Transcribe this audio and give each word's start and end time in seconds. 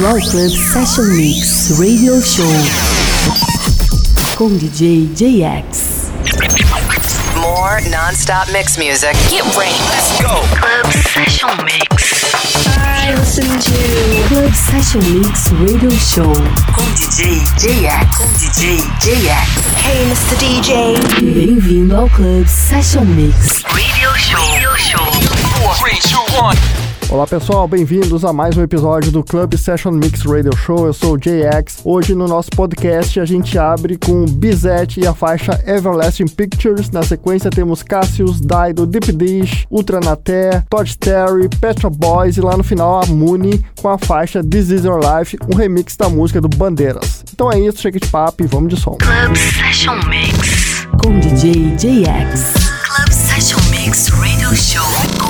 Rock 0.00 0.22
Club 0.30 0.50
Session 0.50 1.04
Mix 1.14 1.78
Radio 1.78 2.22
Show 2.22 2.48
com 4.34 4.48
DJ 4.56 5.06
JX. 5.14 6.10
More 7.36 7.82
non-stop 7.90 8.50
mix 8.50 8.78
music. 8.78 9.12
Get 9.28 9.44
ready. 9.54 9.76
Let's 9.90 10.18
go. 10.22 10.40
Club 10.56 10.86
Session 11.12 11.50
Mix. 11.66 12.32
I 12.78 13.14
listen 13.14 13.44
to 13.44 14.28
Club 14.28 14.54
Session 14.54 15.02
Mix 15.20 15.50
Radio 15.60 15.90
Show 15.90 16.32
com 16.72 16.84
DJ 16.94 17.42
JX. 17.58 18.16
Com 18.16 18.32
DJ 18.38 18.78
JX. 19.00 19.60
Hey, 19.84 20.06
Mr. 20.06 20.36
DJ. 20.38 21.34
Bem-vindo 21.34 21.94
ao 21.94 22.08
Club 22.08 22.46
Session 22.46 23.04
Mix 23.04 23.62
Radio 23.64 24.16
Show. 24.16 24.40
Radio 24.40 24.76
Show. 24.78 25.04
Four, 25.58 25.74
three, 25.74 25.98
two, 26.00 26.40
one. 26.40 26.89
Olá 27.10 27.26
pessoal, 27.26 27.66
bem-vindos 27.66 28.24
a 28.24 28.32
mais 28.32 28.56
um 28.56 28.62
episódio 28.62 29.10
do 29.10 29.24
Club 29.24 29.56
Session 29.56 29.90
Mix 29.90 30.22
Radio 30.22 30.56
Show. 30.56 30.86
Eu 30.86 30.92
sou 30.92 31.14
o 31.14 31.18
JX. 31.18 31.80
Hoje 31.84 32.14
no 32.14 32.28
nosso 32.28 32.50
podcast 32.50 33.18
a 33.18 33.24
gente 33.24 33.58
abre 33.58 33.98
com 33.98 34.24
Bizet 34.26 35.00
e 35.00 35.04
a 35.04 35.12
faixa 35.12 35.60
Everlasting 35.66 36.28
Pictures. 36.28 36.88
Na 36.90 37.02
sequência 37.02 37.50
temos 37.50 37.82
Cassius, 37.82 38.40
Daido, 38.40 38.86
Deep 38.86 39.10
Dish, 39.10 39.66
Ultranaté, 39.68 40.62
Todd 40.70 40.96
Terry, 40.98 41.48
Petra 41.60 41.90
Boys 41.90 42.36
e 42.36 42.40
lá 42.40 42.56
no 42.56 42.62
final 42.62 43.02
a 43.02 43.06
Muni 43.06 43.60
com 43.82 43.88
a 43.88 43.98
faixa 43.98 44.40
This 44.44 44.70
Is 44.70 44.84
Your 44.84 45.00
Life, 45.00 45.36
um 45.52 45.56
remix 45.56 45.96
da 45.96 46.08
música 46.08 46.40
do 46.40 46.48
Bandeiras. 46.48 47.24
Então 47.32 47.50
é 47.50 47.58
isso, 47.58 47.78
chega 47.78 47.98
de 47.98 48.06
papo 48.06 48.44
e 48.44 48.46
vamos 48.46 48.72
de 48.72 48.80
som. 48.80 48.96
Club 48.98 49.36
Session 49.36 49.98
Mix 50.08 50.86
com 51.02 51.18
DJ 51.18 51.74
JX. 51.74 52.54
Club 52.84 53.10
Session 53.10 53.60
Mix 53.72 54.06
Radio 54.10 54.54
Show 54.54 55.29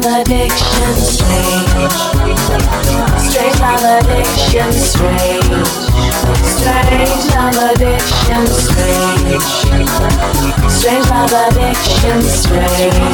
malediction 0.00 0.94
strange. 0.96 1.92
Strange 3.30 3.58
malediction 3.60 4.72
strange. 4.72 5.44
Strange 6.42 7.24
malediction 7.34 8.46
strange. 8.46 9.44
Strange 10.68 11.08
malediction 11.10 12.22
strange. 12.22 13.04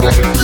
Thank 0.00 0.39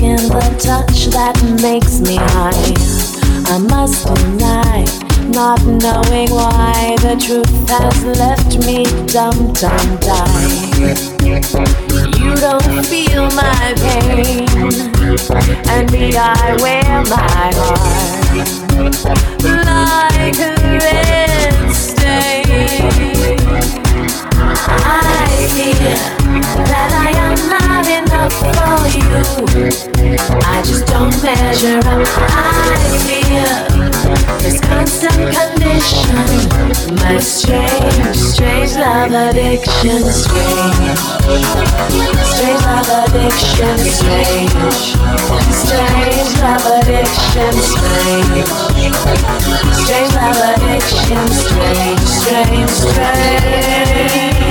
asking 0.00 0.28
the 0.28 0.40
touch 0.58 1.06
that 1.12 1.36
makes 1.62 2.00
me 2.00 2.16
high. 2.16 2.74
I 3.52 3.58
must 3.58 4.06
deny, 4.06 4.84
not 5.28 5.62
knowing 5.64 6.30
why 6.30 6.96
the 7.00 7.16
truth 7.16 7.68
has 7.68 8.04
left 8.18 8.58
me 8.66 8.84
dumb, 9.06 9.52
dumb, 9.52 9.98
die. 10.00 10.48
You 12.18 12.34
don't 12.36 12.86
feel 12.86 13.28
my 13.30 13.74
pain, 13.76 14.48
and 15.68 15.90
me, 15.92 16.16
I 16.16 16.56
wear 16.60 17.02
my 17.04 17.50
heart 17.56 17.90
like 19.66 20.38
a 20.38 20.54
red 20.78 21.74
stain. 21.74 22.70
I 24.66 25.48
feel 25.56 25.74
that 26.68 26.90
I 26.92 27.16
am 27.16 27.34
not 27.48 27.86
enough 27.88 28.36
for 28.36 28.84
you. 28.92 29.08
I 30.44 30.62
just 30.62 30.86
don't 30.86 31.16
measure 31.22 31.78
up. 31.78 32.04
I 32.28 32.98
feel 33.06 33.80
this 34.40 34.60
constant 34.60 35.16
condition, 35.32 36.12
my 36.96 37.18
strange, 37.20 38.16
strange 38.16 38.74
love 38.76 39.12
addiction, 39.12 40.04
strange, 40.12 40.98
strange 42.20 42.60
love 42.68 42.90
addiction, 43.00 43.78
strange, 43.80 44.50
strange 45.56 46.32
love 46.40 46.66
addiction, 46.76 47.52
strange, 47.64 48.44
strange 49.72 50.12
love 50.14 50.40
addiction, 50.52 51.28
strange, 51.28 52.00
strange, 52.00 52.70
strange. 52.70 53.40
strange 53.40 54.49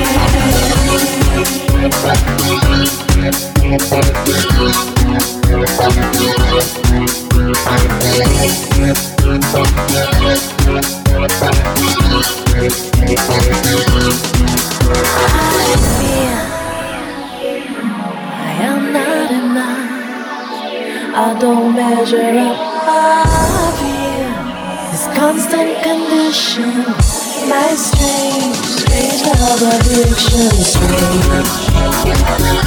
measure 21.79 22.38
up. 22.39 22.57
I 22.88 23.71
feel 23.79 24.91
this 24.91 25.05
constant 25.17 25.83
condition 25.83 27.29
my 27.47 27.75
strange, 27.75 28.56
strange 28.56 29.21
love 29.25 29.62
addiction, 29.62 30.49
strange. 30.65 31.23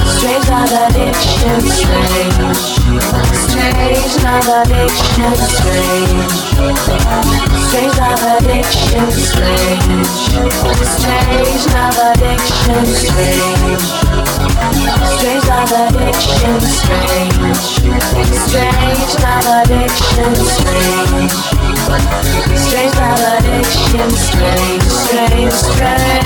Strange 0.07 0.47
love 0.49 0.71
addiction, 0.71 1.61
strange. 1.61 2.57
Strange 3.43 4.15
love 4.23 4.49
addiction, 4.63 5.35
strange. 5.51 6.31
Strange 7.67 7.97
love 7.97 8.23
addiction, 8.39 9.11
strange. 9.11 10.05
Strange 10.95 11.65
love 11.73 11.99
addiction, 12.07 12.85
strange. 12.85 13.83
Strange 15.13 15.45
love 15.49 15.73
addiction, 15.83 16.59
strange. 16.61 17.55
Strange 18.47 19.13
love 19.21 19.47
addiction, 19.61 20.35
strange. 20.45 21.72
Strange 21.83 22.95
valediction. 22.95 24.09
strange, 24.11 24.83
strange, 24.83 25.51
strange. 25.51 26.23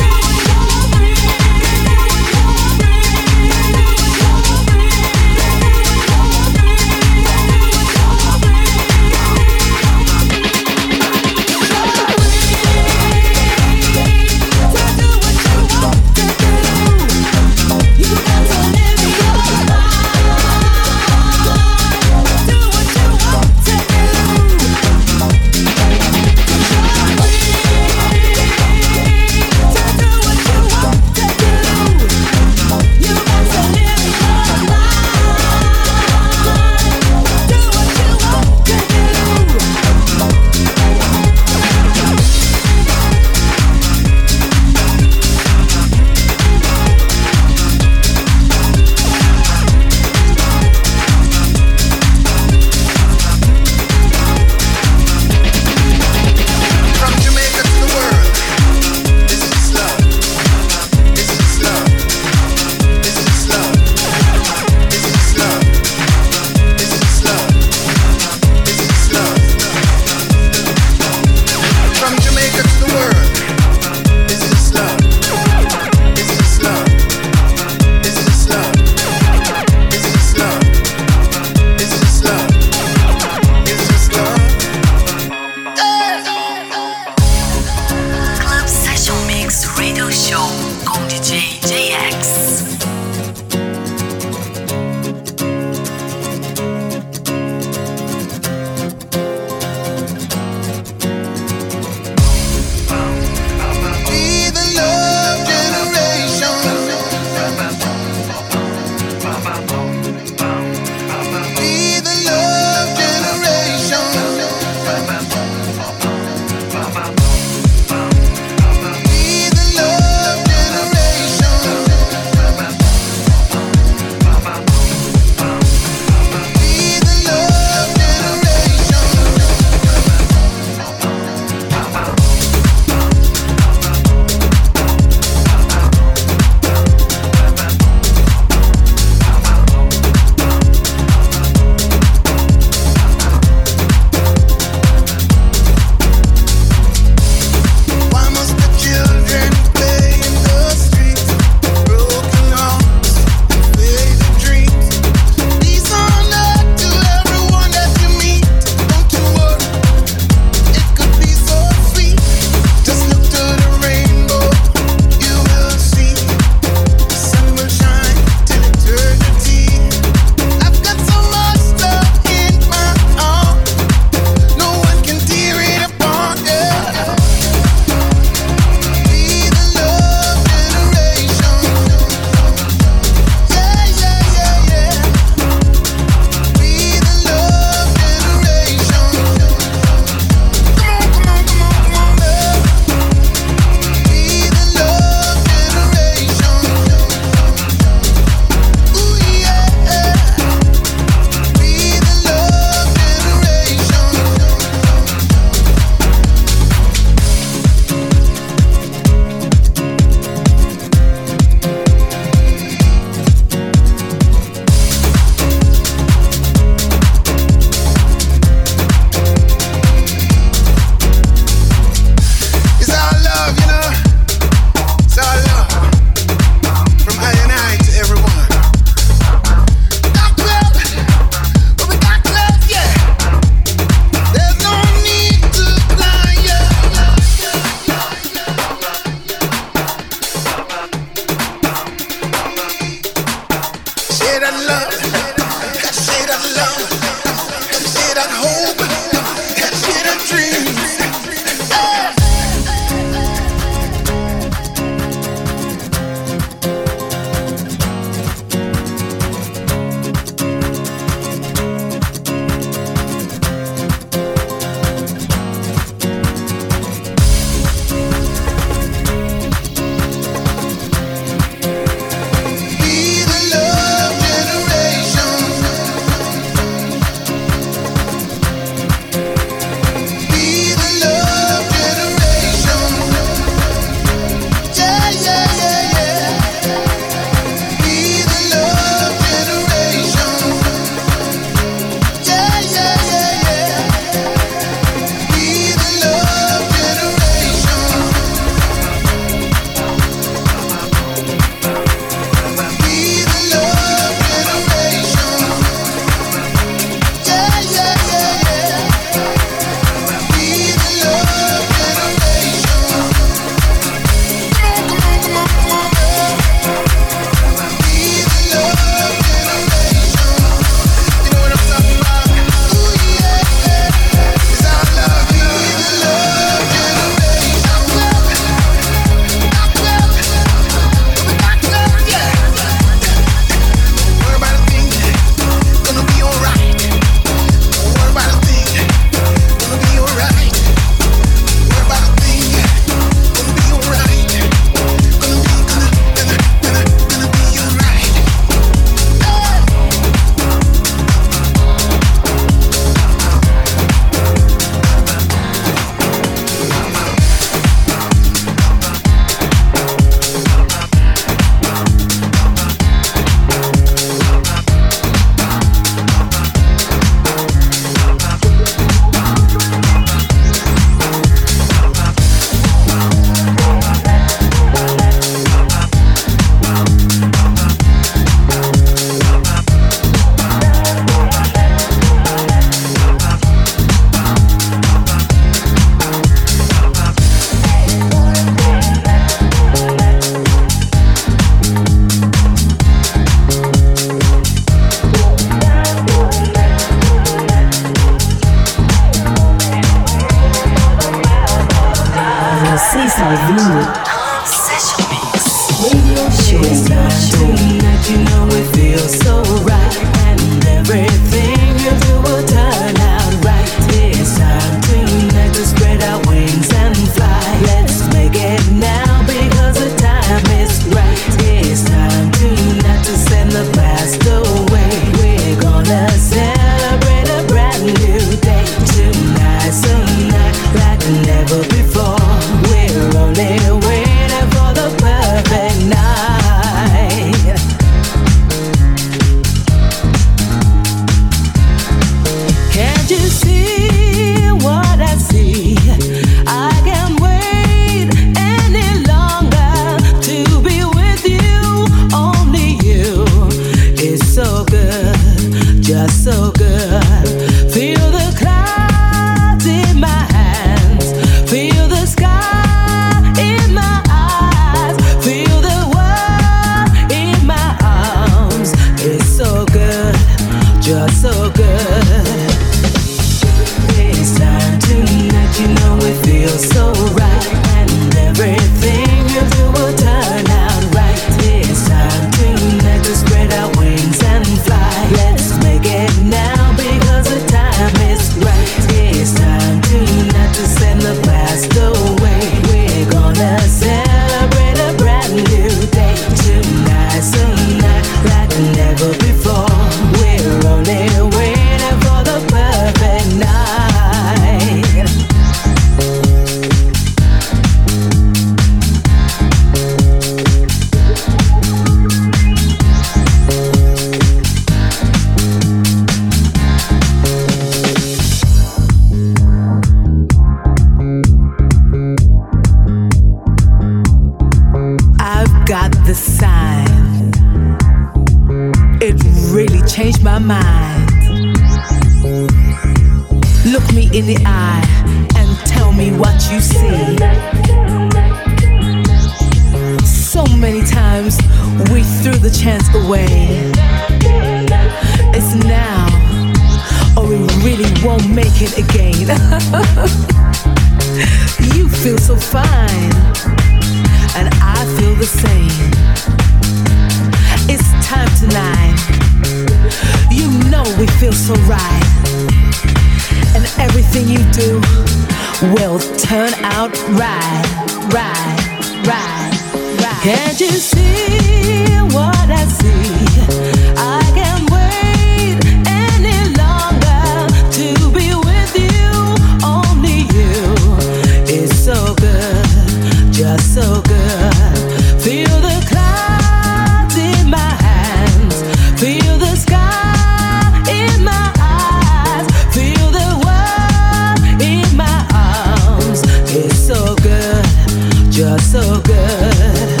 you're 598.42 598.58
so 598.58 598.80
good. 599.02 600.00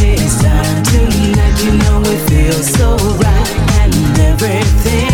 It's 0.00 0.42
time 0.42 0.82
you 1.62 1.76
know 1.76 2.00
it 2.06 2.30
feels 2.30 2.66
so 2.68 2.96
right 3.18 3.56
and 3.82 4.18
everything. 4.18 5.05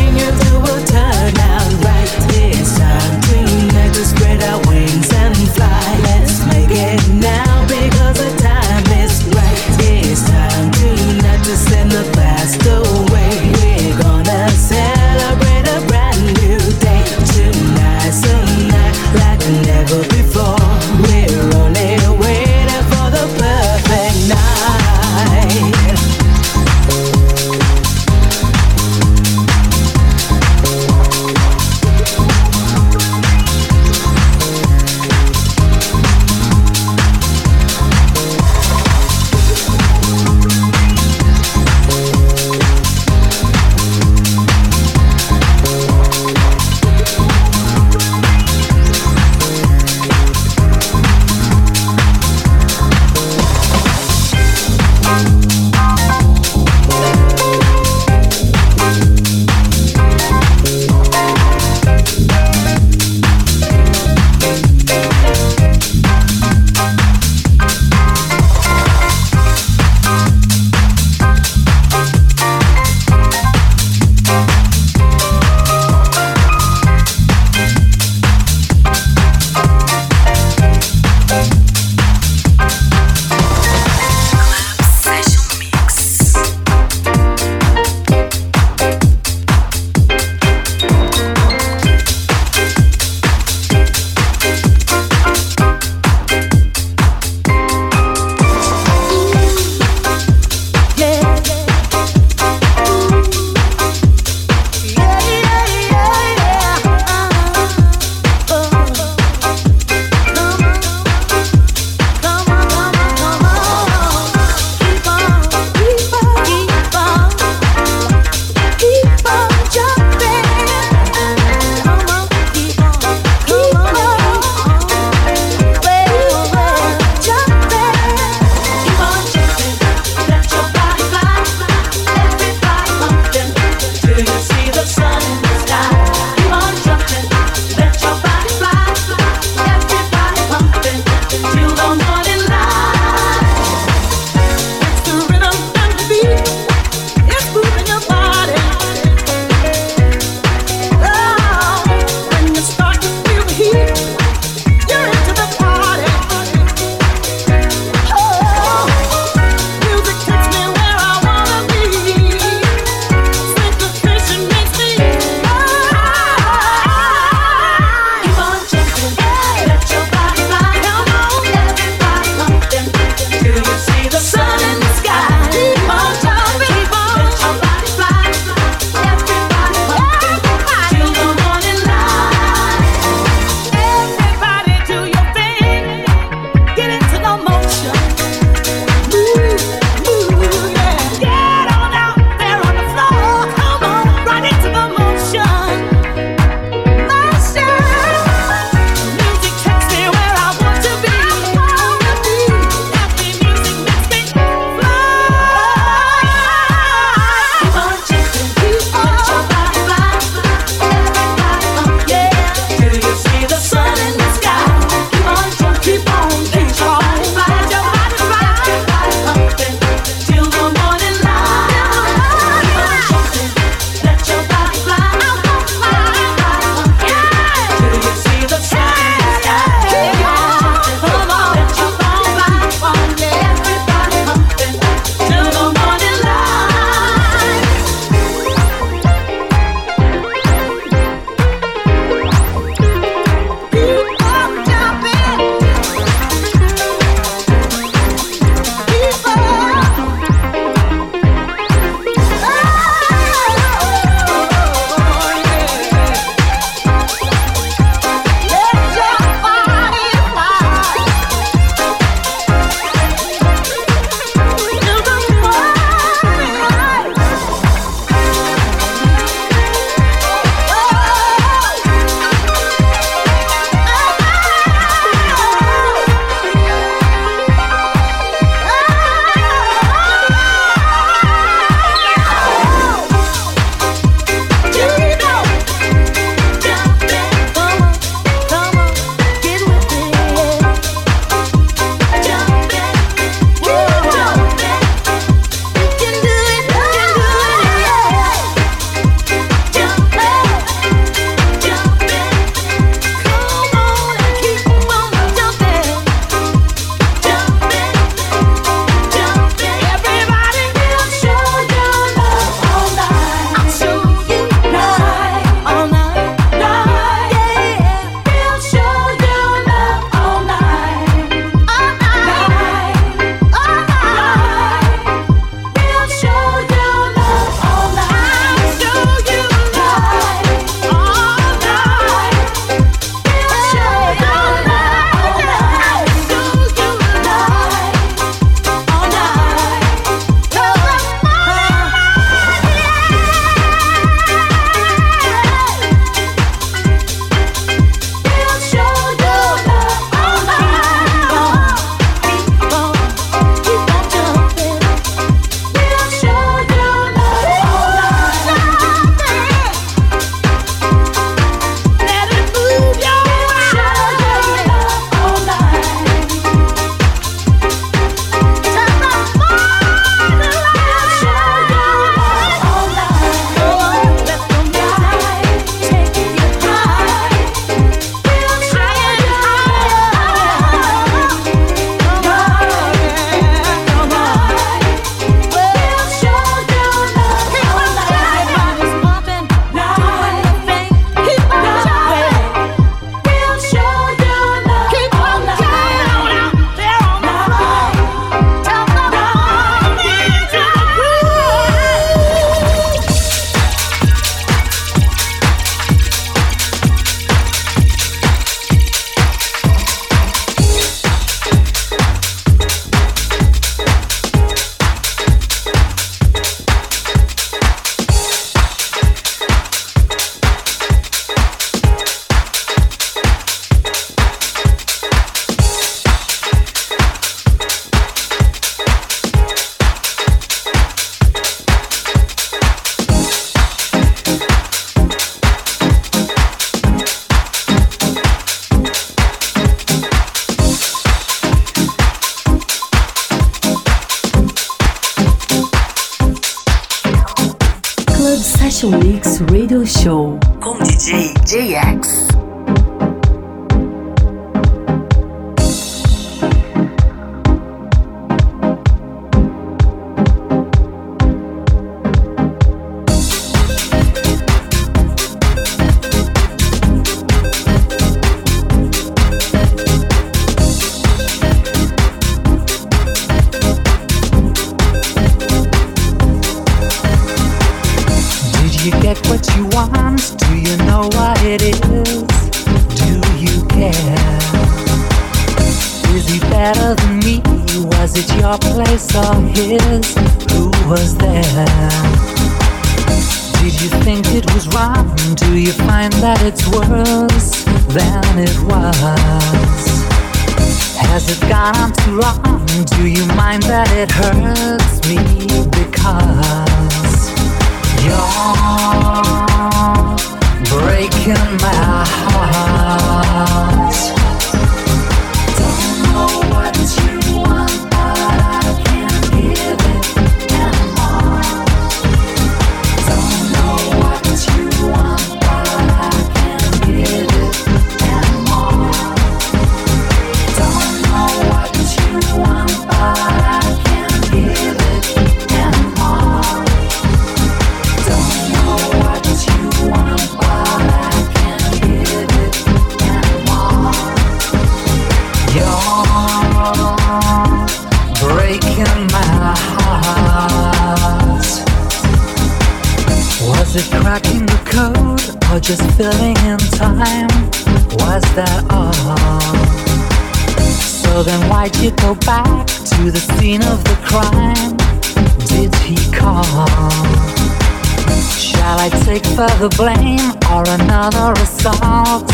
Blame 569.82 570.30
or 570.54 570.62
another 570.78 571.32
assault 571.42 572.30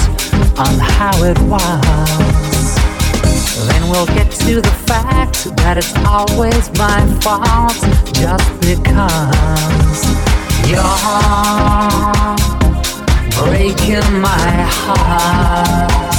on 0.59 0.75
how 0.79 1.17
it 1.25 1.39
was. 1.49 2.75
Then 3.69 3.89
we'll 3.89 4.05
get 4.19 4.31
to 4.45 4.61
the 4.61 4.75
fact 4.87 5.57
that 5.57 5.79
it's 5.79 5.95
always 6.05 6.69
my 6.77 7.01
fault 7.25 7.81
just 8.13 8.49
because 8.61 10.05
you're 10.69 11.09
breaking 13.41 14.21
my 14.21 14.53
heart. 14.69 16.18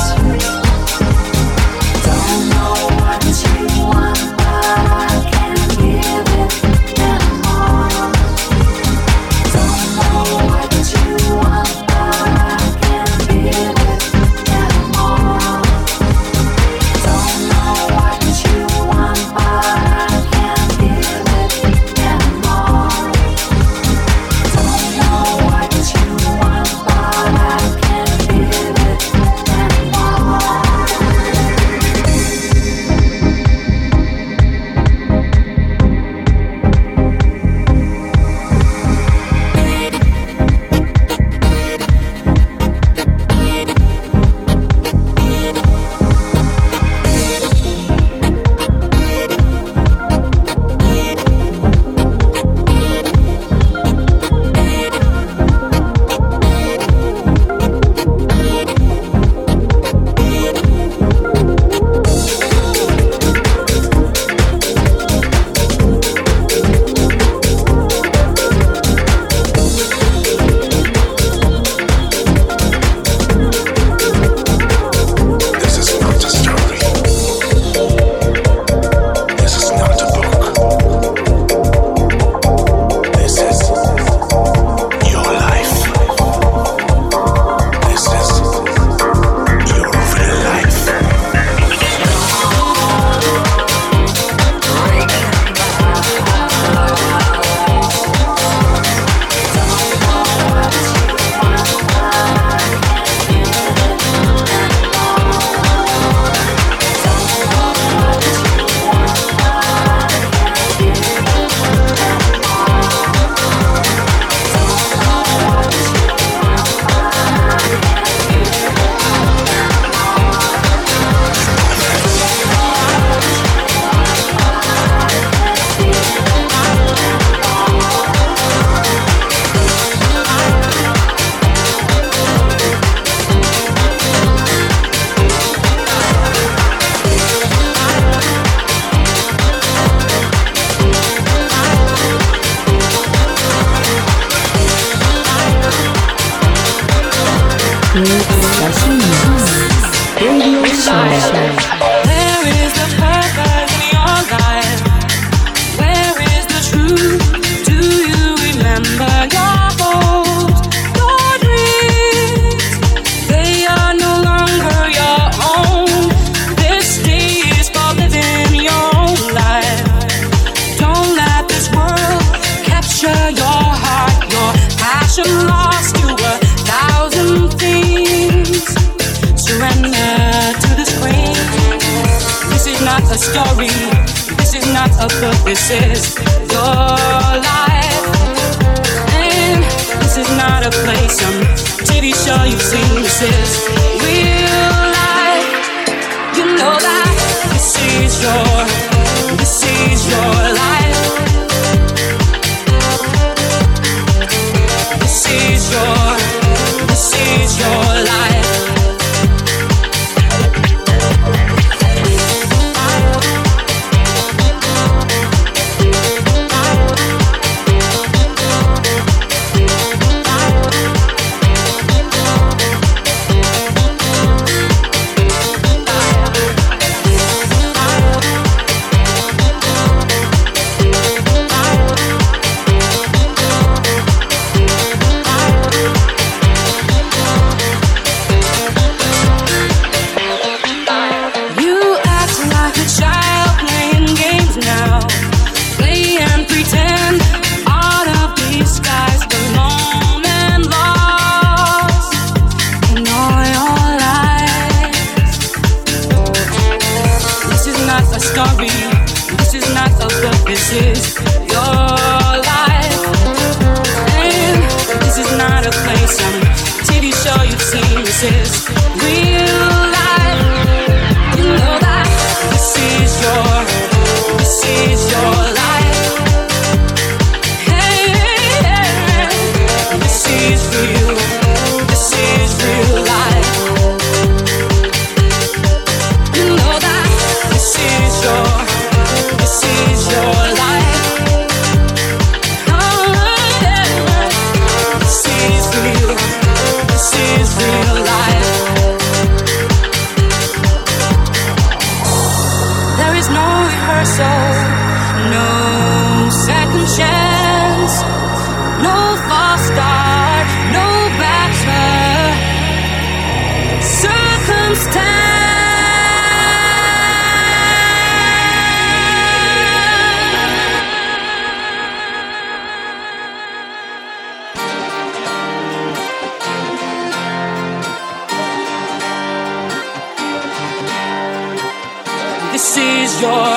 This 332.59 332.75
is 332.75 333.21
your, 333.21 333.55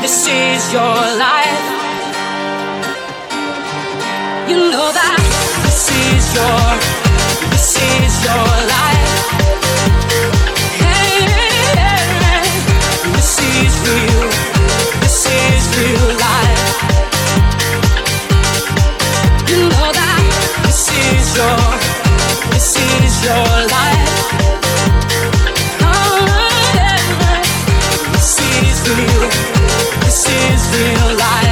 this 0.00 0.28
is 0.28 0.72
your 0.72 0.94
life. 1.18 1.64
You 4.48 4.70
know 4.70 4.88
that 4.94 5.18
this 5.66 5.90
is 5.90 6.24
your, 6.38 6.62
this 7.50 7.74
is 7.82 8.14
your 8.22 8.46
life. 8.70 9.10
Hey, 10.78 11.26
hey, 11.34 11.66
hey. 11.82 12.46
this 13.10 13.42
is 13.42 13.74
real, 13.90 14.30
this 15.02 15.26
is 15.26 15.62
real 15.74 16.06
life. 16.22 16.62
You 19.50 19.66
know 19.66 19.90
that 19.98 20.22
this 20.62 20.82
is 20.94 21.26
your, 21.34 21.58
this 22.54 22.70
is 22.78 23.24
your 23.24 23.66
life. 23.66 24.01
real. 28.96 29.28
This 30.04 30.26
is 30.26 30.62
real 30.76 31.16
life. 31.16 31.51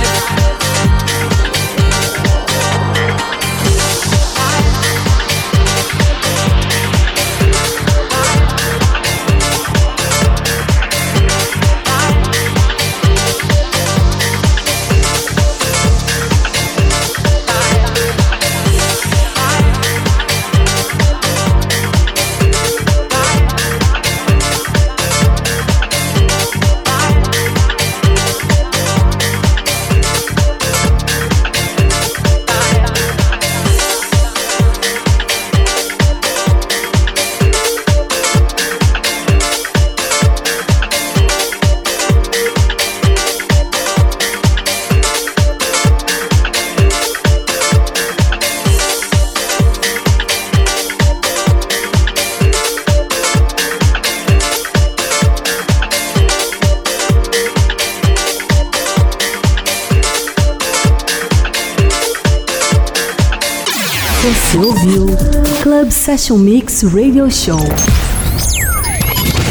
Special 66.21 66.39
Mix 66.39 66.85
Radio 66.85 67.31
Show. 67.31 67.57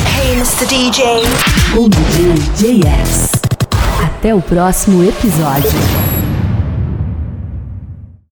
Hey, 0.05 0.35
Mr. 0.35 0.67
DJ. 0.67 1.23
O 1.75 1.89
DJ 1.89 2.83
JS. 2.83 3.31
Até 4.05 4.35
o 4.35 4.41
próximo 4.41 5.03
episódio. 5.03 6.18